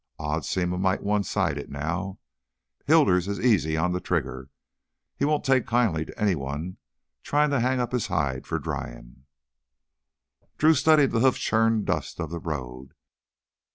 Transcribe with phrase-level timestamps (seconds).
[0.17, 2.17] Odds seem a mite one sided now
[2.87, 4.49] Hilders is easy on the trigger.
[5.15, 6.77] He won't take kindly to anyone
[7.21, 9.25] tryin' to hang up his hide for dryin'"
[10.57, 12.95] Drew studied the hoof churned dust of the road.